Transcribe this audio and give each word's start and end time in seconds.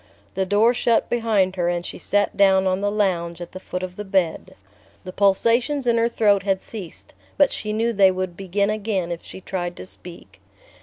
The 0.33 0.47
door 0.47 0.73
shut 0.73 1.11
behind 1.11 1.57
her 1.57 1.69
and 1.69 1.85
she 1.85 1.99
sat 1.99 2.35
down 2.35 2.65
on 2.65 2.81
the 2.81 2.89
lounge 2.89 3.39
at 3.39 3.51
the 3.51 3.59
foot 3.59 3.83
of 3.83 3.97
the 3.97 4.03
bed. 4.03 4.55
The 5.03 5.13
pulsations 5.13 5.85
in 5.85 5.97
her 5.99 6.09
throat 6.09 6.41
had 6.41 6.59
ceased, 6.59 7.13
but 7.37 7.51
she 7.51 7.71
knew 7.71 7.93
they 7.93 8.09
would 8.09 8.35
begin 8.35 8.71
again 8.71 9.11
if 9.11 9.23
she 9.23 9.41
tried 9.41 9.75
to 9.75 9.85
speak. 9.85 10.41